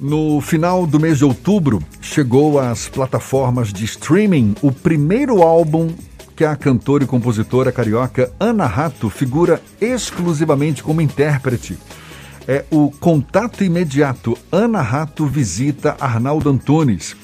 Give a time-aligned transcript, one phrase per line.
[0.00, 5.88] No final do mês de outubro, chegou às plataformas de streaming o primeiro álbum
[6.36, 11.76] que a cantora e compositora carioca Ana Rato figura exclusivamente como intérprete.
[12.46, 14.38] É o Contato Imediato.
[14.52, 17.16] Ana Rato visita Arnaldo Antunes.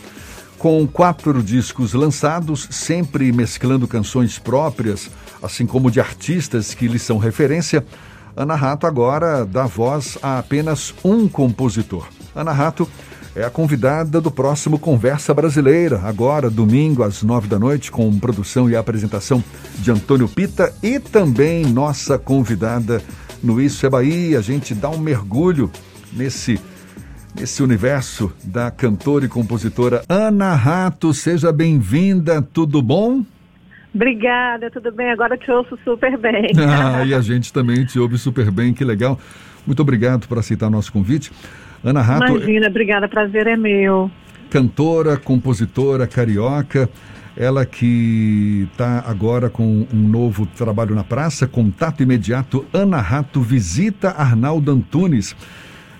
[0.58, 5.08] Com quatro discos lançados, sempre mesclando canções próprias,
[5.40, 7.86] assim como de artistas que lhe são referência,
[8.36, 12.08] Ana Rato agora dá voz a apenas um compositor.
[12.34, 12.88] Ana Rato
[13.36, 18.70] é a convidada do próximo Conversa Brasileira, agora, domingo, às nove da noite, com produção
[18.70, 19.42] e apresentação
[19.78, 23.02] de Antônio Pita e também nossa convidada
[23.42, 24.38] no Isso é Bahia.
[24.38, 25.70] A gente dá um mergulho
[26.12, 26.60] nesse,
[27.34, 31.12] nesse universo da cantora e compositora Ana Rato.
[31.12, 33.24] Seja bem-vinda, tudo bom?
[33.92, 35.10] Obrigada, tudo bem?
[35.10, 36.50] Agora te ouço super bem.
[36.58, 39.18] Ah, e a gente também te ouve super bem, que legal.
[39.66, 41.32] Muito obrigado por aceitar nosso convite.
[41.84, 42.36] Ana Rato.
[42.36, 44.10] Imagina, obrigada, prazer é meu.
[44.48, 46.88] Cantora, compositora carioca,
[47.36, 54.10] ela que está agora com um novo trabalho na praça, Contato Imediato, Ana Rato visita
[54.10, 55.36] Arnaldo Antunes.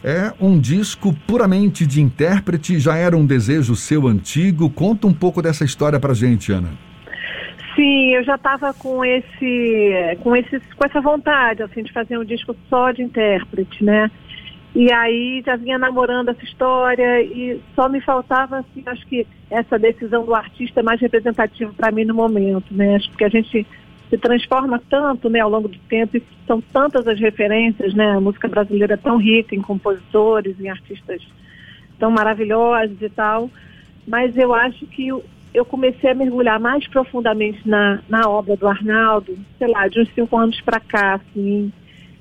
[0.03, 4.69] É um disco puramente de intérprete, já era um desejo seu antigo.
[4.71, 6.69] Conta um pouco dessa história pra gente, Ana.
[7.75, 12.25] Sim, eu já estava com esse, com esse, com essa vontade assim de fazer um
[12.25, 14.11] disco só de intérprete, né?
[14.75, 19.79] E aí já vinha namorando essa história e só me faltava, assim, acho que essa
[19.79, 22.97] decisão do artista é mais representativa para mim no momento, né?
[22.97, 23.65] Acho que a gente
[24.11, 28.17] se transforma tanto, né, ao longo do tempo e são tantas as referências, né?
[28.17, 31.23] A música brasileira é tão rica em compositores, em artistas
[31.99, 33.49] tão maravilhosos e tal.
[34.07, 35.09] Mas eu acho que
[35.55, 40.13] eu comecei a mergulhar mais profundamente na, na obra do Arnaldo, sei lá, de uns
[40.15, 41.73] cinco anos para cá, assim,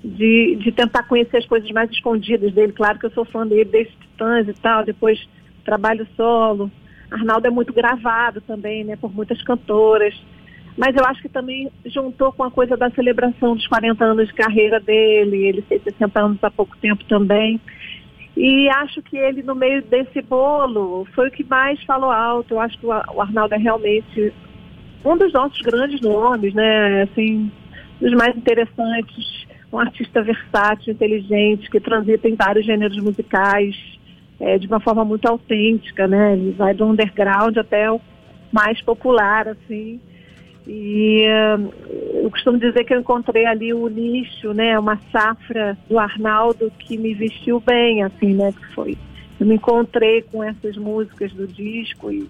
[0.04, 2.73] de, de tentar conhecer as coisas mais escondidas dele.
[2.73, 5.28] Claro que eu sou fã dele desde Titãs e tal, depois
[5.64, 6.70] trabalho solo.
[7.09, 10.14] Arnaldo é muito gravado também, né, por muitas cantoras.
[10.76, 14.34] Mas eu acho que também juntou com a coisa da celebração dos 40 anos de
[14.34, 17.62] carreira dele, ele fez 60 anos há pouco tempo também.
[18.36, 22.56] E acho que ele, no meio desse bolo, foi o que mais falou alto.
[22.56, 24.34] Eu acho que o Arnaldo é realmente
[25.06, 27.03] um dos nossos grandes nomes, né?
[27.03, 27.52] Assim,
[28.02, 29.43] dos mais interessantes.
[29.73, 33.75] Um artista versátil, inteligente, que transita em vários gêneros musicais
[34.39, 36.34] é, de uma forma muito autêntica, né?
[36.34, 38.00] Ele vai do underground até o
[38.51, 40.00] mais popular, assim.
[40.67, 41.73] E uh,
[42.23, 46.97] eu costumo dizer que eu encontrei ali o nicho, né, uma safra do Arnaldo que
[46.97, 48.97] me vestiu bem, assim, né, que foi.
[49.39, 52.29] Eu me encontrei com essas músicas do disco e,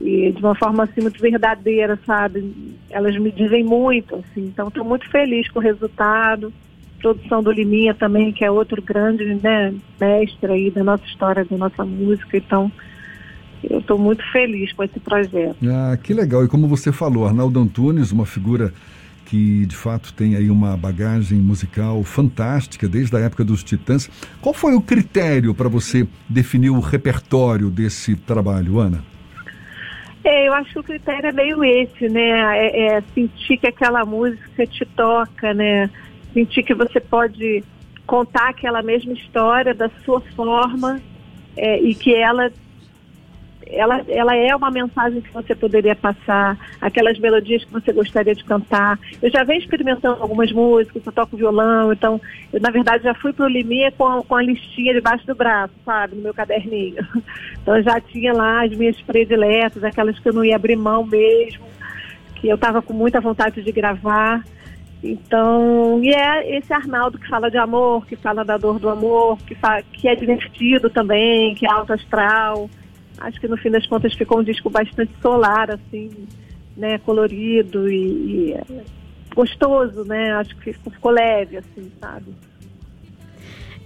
[0.00, 2.54] e de uma forma assim muito verdadeira, sabe?
[2.88, 4.46] Elas me dizem muito, assim.
[4.46, 6.52] Então estou muito feliz com o resultado.
[7.00, 11.56] Produção do Liminha também, que é outro grande, né, mestre aí da nossa história, da
[11.56, 12.36] nossa música.
[12.36, 12.70] Então
[13.62, 15.56] eu estou muito feliz com esse projeto.
[15.64, 16.44] Ah, que legal.
[16.44, 18.72] E como você falou, Arnaldo Antunes, uma figura
[19.26, 24.08] que de fato tem aí uma bagagem musical fantástica desde a época dos Titãs.
[24.40, 29.04] Qual foi o critério para você definir o repertório desse trabalho, Ana?
[30.24, 32.30] É, eu acho que o critério é meio esse, né?
[32.58, 35.90] É, é sentir que aquela música te toca, né?
[36.32, 37.64] Sentir que você pode
[38.06, 41.00] contar aquela mesma história da sua forma
[41.56, 42.50] é, e que ela
[43.70, 48.44] ela, ela é uma mensagem que você poderia passar, aquelas melodias que você gostaria de
[48.44, 48.98] cantar.
[49.20, 52.20] Eu já venho experimentando algumas músicas, eu toco violão, então,
[52.52, 55.74] eu, na verdade, já fui para o Limia com, com a listinha debaixo do braço,
[55.84, 57.06] sabe, no meu caderninho.
[57.60, 61.04] Então, eu já tinha lá as minhas prediletas, aquelas que eu não ia abrir mão
[61.04, 61.66] mesmo,
[62.36, 64.42] que eu estava com muita vontade de gravar.
[65.02, 69.38] Então, e é esse Arnaldo que fala de amor, que fala da dor do amor,
[69.38, 72.68] que, fala, que é divertido também, que é alto astral
[73.20, 76.10] acho que no fim das contas ficou um disco bastante solar, assim,
[76.76, 78.60] né, colorido e, e
[79.34, 80.32] gostoso, né?
[80.32, 82.26] Acho que ficou leve, assim, sabe?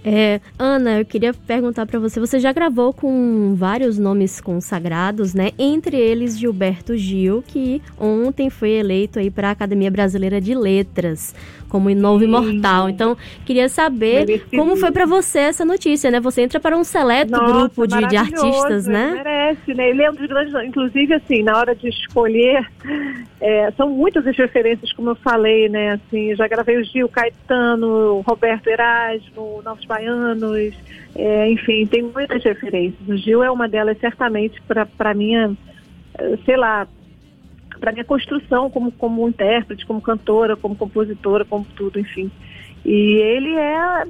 [0.05, 5.51] É, Ana, eu queria perguntar para você, você já gravou com vários nomes consagrados, né?
[5.57, 11.33] Entre eles Gilberto Gil, que ontem foi eleito aí para a Academia Brasileira de Letras
[11.73, 12.87] como novo imortal.
[12.87, 16.19] Então, queria saber como foi para você essa notícia, né?
[16.19, 19.13] Você entra para um seleto Nossa, grupo de, de, artistas, né?
[19.15, 19.89] Merece, né?
[19.89, 22.69] Ele é um dos grandes, inclusive assim, na hora de escolher,
[23.41, 25.93] é, são muitas as referências, como eu falei, né?
[25.93, 30.73] Assim, já gravei o Gil, Caetano, Roberto Erasmo, Novos Baianos,
[31.15, 33.07] é, enfim, tem muitas referências.
[33.07, 34.59] O Gil é uma delas, certamente,
[34.97, 35.55] para minha,
[36.43, 36.87] sei lá,
[37.79, 42.31] para minha construção como, como intérprete, como cantora, como compositora, como tudo, enfim.
[42.83, 44.07] E ele é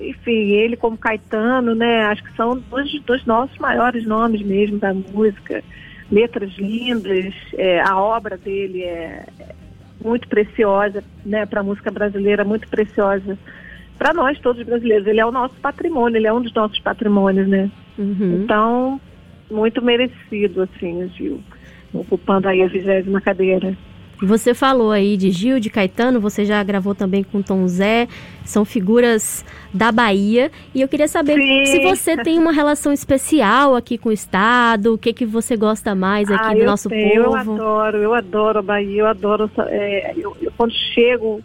[0.00, 2.02] enfim, ele como Caetano, né?
[2.02, 5.62] Acho que são dois dos nossos maiores nomes mesmo da música.
[6.10, 9.24] Letras lindas, é, a obra dele é
[10.02, 11.46] muito preciosa, né?
[11.46, 13.38] Para a música brasileira, muito preciosa
[13.98, 15.06] para nós todos brasileiros.
[15.06, 17.70] Ele é o nosso patrimônio, ele é um dos nossos patrimônios, né?
[17.98, 18.42] Uhum.
[18.42, 19.00] Então,
[19.50, 21.40] muito merecido, assim, o Gil,
[21.92, 23.76] ocupando aí a vigésima cadeira.
[24.22, 28.08] Você falou aí de Gil, de Caetano, você já gravou também com Tom Zé,
[28.44, 30.50] são figuras da Bahia.
[30.74, 31.66] E eu queria saber Sim.
[31.66, 35.94] se você tem uma relação especial aqui com o Estado, o que, que você gosta
[35.94, 37.36] mais aqui ah, do nosso tenho, povo.
[37.36, 39.50] Eu adoro, eu adoro a Bahia, eu adoro.
[39.66, 41.42] É, eu, eu, quando chego,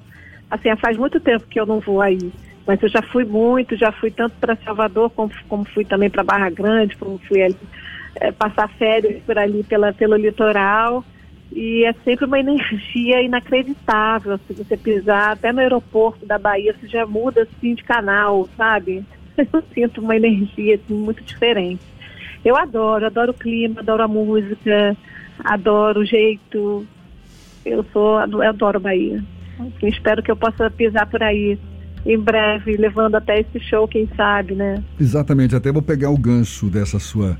[0.49, 2.31] assim, faz muito tempo que eu não vou aí.
[2.65, 6.23] Mas eu já fui muito, já fui tanto para Salvador como, como fui também para
[6.23, 7.57] Barra Grande, como fui ali,
[8.15, 11.03] é, passar férias por ali pela, pelo litoral.
[11.51, 14.39] E é sempre uma energia inacreditável.
[14.45, 19.03] Se você pisar até no aeroporto da Bahia, você já muda assim de canal, sabe?
[19.37, 21.81] Eu sinto uma energia assim, muito diferente.
[22.43, 24.95] Eu adoro, adoro o clima, adoro a música,
[25.43, 26.85] adoro o jeito.
[27.65, 29.23] Eu sou, eu adoro Bahia.
[29.83, 31.57] Espero que eu possa pisar por aí
[32.05, 34.81] em breve, levando até esse show, quem sabe, né?
[34.99, 37.37] Exatamente, até vou pegar o gancho dessa sua,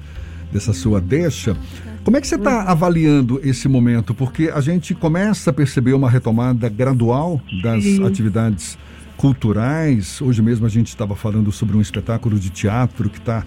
[0.52, 1.56] dessa sua deixa.
[2.04, 4.14] Como é que você está avaliando esse momento?
[4.14, 8.06] Porque a gente começa a perceber uma retomada gradual das Sim.
[8.06, 8.78] atividades
[9.16, 10.22] culturais.
[10.22, 13.44] Hoje mesmo a gente estava falando sobre um espetáculo de teatro que está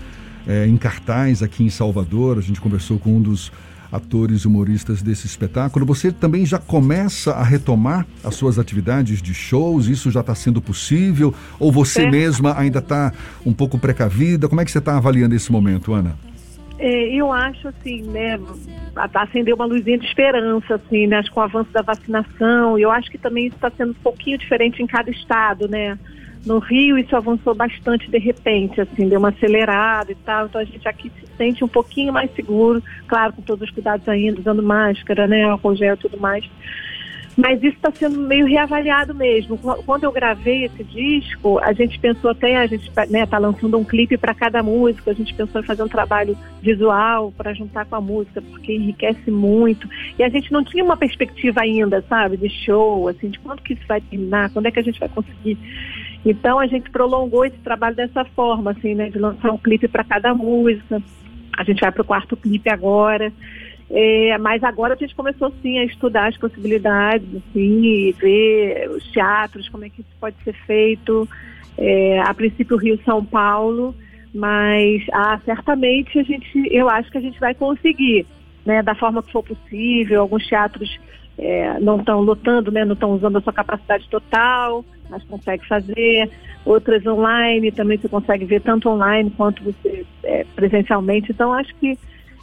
[0.47, 2.39] é, em cartaz aqui em Salvador.
[2.39, 3.51] A gente conversou com um dos
[3.93, 5.85] atores humoristas desse espetáculo.
[5.85, 9.87] Você também já começa a retomar as suas atividades de shows?
[9.87, 11.35] Isso já está sendo possível?
[11.61, 12.11] Ou você é.
[12.11, 13.13] mesma ainda está
[13.45, 14.49] um pouco precavida?
[14.49, 16.17] Como é que você está avaliando esse momento, Ana?
[16.79, 18.41] É, eu acho assim, né,
[19.15, 22.77] acendeu uma luzinha de esperança, assim, né, com o avanço da vacinação.
[22.77, 25.97] Eu acho que também isso está sendo um pouquinho diferente em cada estado, né?
[26.45, 30.65] No Rio isso avançou bastante de repente, assim, deu uma acelerada e tal, então a
[30.65, 34.63] gente aqui se sente um pouquinho mais seguro, claro, com todos os cuidados ainda, usando
[34.63, 36.45] máscara, né, álcool gel e tudo mais.
[37.37, 39.57] Mas isso está sendo meio reavaliado mesmo.
[39.57, 43.79] Quando eu gravei esse disco, a gente pensou até, a gente está né, tá lançando
[43.79, 47.87] um clipe para cada música, a gente pensou em fazer um trabalho visual para juntar
[47.87, 49.89] com a música, porque enriquece muito.
[50.19, 53.73] E a gente não tinha uma perspectiva ainda, sabe, de show, assim, de quando que
[53.73, 55.57] isso vai terminar, quando é que a gente vai conseguir
[56.25, 60.05] então a gente prolongou esse trabalho dessa forma, assim, né, de lançar um clipe para
[60.05, 61.03] cada música.
[61.57, 63.33] A gente vai para o quarto clipe agora.
[63.95, 69.69] É, mas agora a gente começou sim a estudar as possibilidades, assim, ver os teatros,
[69.69, 71.29] como é que isso pode ser feito.
[71.77, 73.95] É, a princípio Rio São Paulo,
[74.35, 78.25] mas ah, certamente a gente, eu acho que a gente vai conseguir,
[78.65, 80.23] né, da forma que for possível.
[80.23, 80.99] Alguns teatros
[81.37, 86.31] é, não estão lotando, né, não estão usando a sua capacidade total, mas consegue fazer.
[86.65, 91.31] Outras online também você consegue ver tanto online quanto você é, presencialmente.
[91.31, 91.99] Então acho que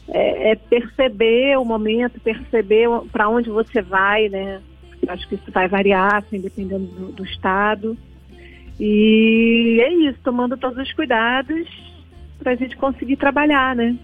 [0.07, 4.61] é, é perceber o momento, perceber para onde você vai, né?
[5.07, 7.97] Acho que isso vai variar, assim, dependendo do, do estado.
[8.79, 11.67] E é isso, tomando todos os cuidados
[12.37, 13.97] para a gente conseguir trabalhar, né?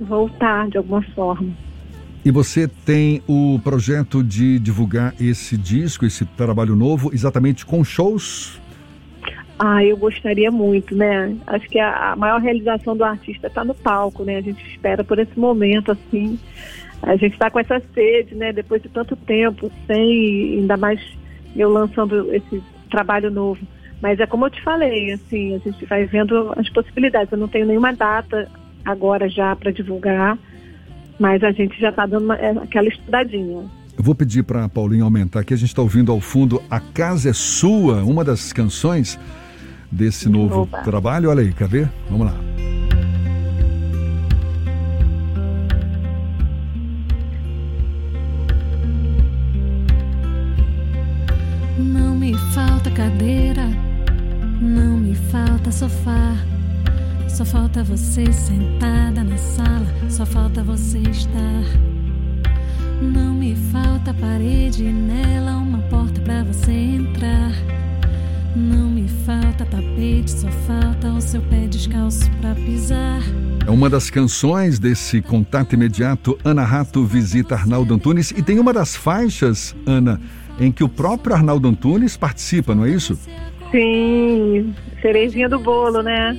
[0.00, 1.52] Voltar de alguma forma.
[2.24, 8.58] E você tem o projeto de divulgar esse disco, esse trabalho novo, exatamente com shows?
[9.58, 11.36] Ah, eu gostaria muito, né?
[11.46, 14.38] Acho que a, a maior realização do artista está no palco, né?
[14.38, 16.38] A gente espera por esse momento, assim.
[17.02, 18.54] A gente está com essa sede, né?
[18.54, 20.98] Depois de tanto tempo, sem, ainda mais
[21.54, 23.60] eu lançando esse trabalho novo.
[24.00, 27.30] Mas é como eu te falei, assim, a gente vai vendo as possibilidades.
[27.30, 28.50] Eu não tenho nenhuma data
[28.82, 30.38] agora já para divulgar
[31.18, 33.64] mas a gente já está dando uma, é, aquela estudadinha.
[33.96, 35.54] Eu vou pedir para a Paulinha aumentar aqui.
[35.54, 39.18] A gente está ouvindo ao fundo A Casa é Sua, uma das canções
[39.90, 40.82] desse novo Opa.
[40.82, 41.30] trabalho.
[41.30, 41.88] Olha aí, quer ver?
[42.10, 42.34] Vamos lá.
[51.78, 53.68] Não me falta cadeira,
[54.60, 56.53] não me falta sofá.
[57.34, 61.64] Só falta você sentada na sala, só falta você estar.
[63.02, 67.50] Não me falta parede nela, uma porta para você entrar.
[68.54, 73.20] Não me falta tapete, só falta o seu pé descalço para pisar.
[73.66, 76.38] É uma das canções desse contato imediato.
[76.44, 80.20] Ana Rato visita Arnaldo Antunes e tem uma das faixas, Ana,
[80.60, 83.18] em que o próprio Arnaldo Antunes participa, não é isso?
[83.74, 86.36] Sim, cerejinha do bolo, né?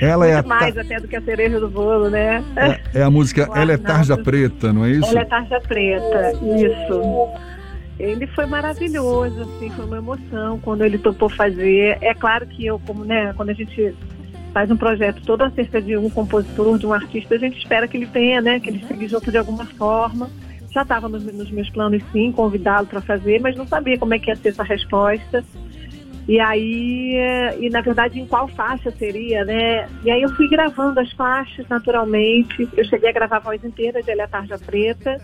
[0.00, 2.42] Ela é a mais até do que a cereja do bolo, né?
[2.56, 5.10] É, é a música Ela é Tarja Preta, não é isso?
[5.10, 7.28] Ela é Tarja Preta, isso.
[7.98, 11.98] Ele foi maravilhoso, assim, foi uma emoção quando ele topou fazer.
[12.00, 13.94] É claro que eu, como, né, quando a gente
[14.54, 17.98] faz um projeto todo acerca de um compositor, de um artista, a gente espera que
[17.98, 20.30] ele tenha, né, que ele esteja junto de alguma forma.
[20.72, 24.18] Já estava nos, nos, meus planos, sim, convidá-lo para fazer, mas não sabia como é
[24.18, 25.44] que ia ser essa resposta.
[26.26, 27.16] E aí,
[27.60, 29.86] e na verdade, em qual faixa seria, né?
[30.02, 32.66] E aí eu fui gravando as faixas naturalmente.
[32.74, 35.20] Eu cheguei a gravar a voz inteira de Elia Tarja Preta.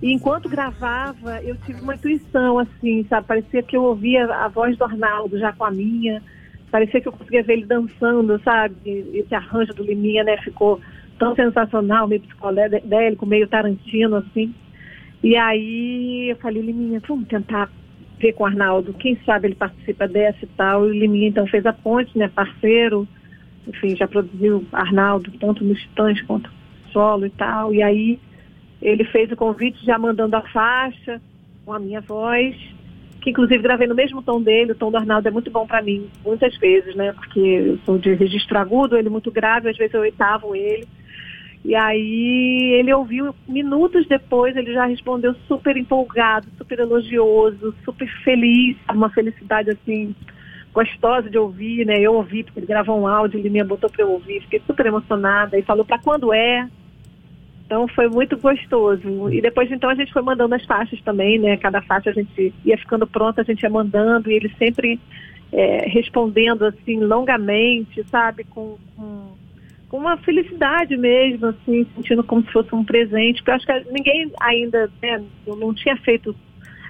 [0.00, 3.26] E enquanto gravava, eu tive uma intuição, assim, sabe?
[3.26, 6.22] Parecia que eu ouvia a voz do Arnaldo já com a minha.
[6.70, 8.74] Parecia que eu conseguia ver ele dançando, sabe?
[9.12, 10.38] Esse arranjo do Liminha, né?
[10.38, 10.80] Ficou
[11.18, 14.52] tão sensacional, meio psicodélico, meio tarantino, assim.
[15.22, 17.70] E aí eu falei, Liminha, vamos tentar
[18.22, 18.94] ver com o Arnaldo.
[18.94, 20.86] Quem sabe ele participa dessa e tal.
[20.86, 22.28] E o Liminha, então, fez a ponte, né?
[22.28, 23.06] Parceiro.
[23.66, 26.50] Enfim, já produziu Arnaldo, tanto nos Titãs quanto
[26.92, 27.74] solo e tal.
[27.74, 28.18] E aí
[28.80, 31.20] ele fez o convite já mandando a faixa
[31.64, 32.56] com a minha voz,
[33.20, 34.72] que inclusive gravei no mesmo tom dele.
[34.72, 37.12] O tom do Arnaldo é muito bom para mim, muitas vezes, né?
[37.12, 40.86] Porque eu sou de registro agudo, ele muito grave, às vezes eu oitavo ele.
[41.64, 48.76] E aí ele ouviu minutos depois, ele já respondeu super empolgado, super elogioso, super feliz,
[48.90, 50.14] uma felicidade assim
[50.72, 52.00] gostosa de ouvir, né?
[52.00, 54.86] Eu ouvi porque ele gravou um áudio, ele me botou para eu ouvir, fiquei super
[54.86, 56.66] emocionada e falou para quando é,
[57.72, 59.30] então foi muito gostoso.
[59.30, 61.56] E depois então a gente foi mandando as faixas também, né?
[61.56, 65.00] Cada faixa a gente ia ficando pronta, a gente ia mandando e ele sempre
[65.50, 68.44] é, respondendo assim longamente, sabe?
[68.44, 69.32] Com, com,
[69.92, 73.42] uma felicidade mesmo, assim, sentindo como se fosse um presente.
[73.42, 76.34] Porque eu acho que ninguém ainda né, não tinha feito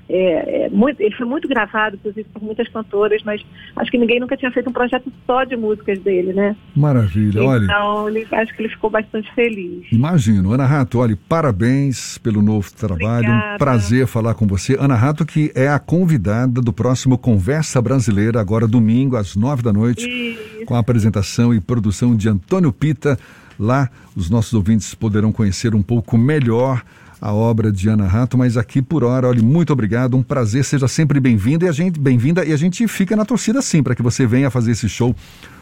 [0.09, 3.41] é, é, muito, ele foi muito gravado, inclusive, por muitas cantoras, mas
[3.77, 6.57] acho que ninguém nunca tinha feito um projeto só de músicas dele, né?
[6.75, 8.23] Maravilha, então, olha.
[8.25, 9.87] Então, acho que ele ficou bastante feliz.
[9.93, 10.53] Imagino.
[10.53, 13.29] Ana Rato, olha, parabéns pelo novo trabalho.
[13.29, 13.55] Obrigada.
[13.55, 14.77] Um prazer falar com você.
[14.79, 19.73] Ana Rato, que é a convidada do próximo Conversa Brasileira, agora domingo, às nove da
[19.73, 20.67] noite, Isso.
[20.67, 23.19] com a apresentação e produção de Antônio Pita.
[23.59, 26.83] Lá, os nossos ouvintes poderão conhecer um pouco melhor
[27.23, 30.89] a obra de Ana Rato, mas aqui por hora, olha, muito obrigado, um prazer, seja
[30.89, 34.03] sempre bem-vinda e a gente bem-vinda e a gente fica na torcida sim para que
[34.03, 35.15] você venha fazer esse show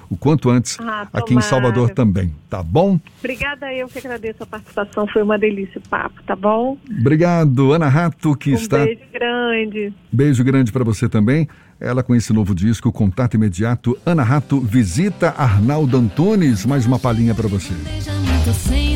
[0.09, 2.99] o quanto antes ah, aqui em Salvador também, tá bom?
[3.21, 6.79] Obrigada, eu que agradeço a participação, foi uma delícia o papo, tá bom?
[6.99, 8.79] Obrigado, Ana Rato, que um está...
[8.79, 9.95] Um beijo grande.
[10.11, 11.47] Beijo grande para você também.
[11.79, 17.35] Ela com esse novo disco, Contato Imediato, Ana Rato visita Arnaldo Antunes, mais uma palhinha
[17.35, 17.73] para você.
[17.73, 18.90] Beija muito sem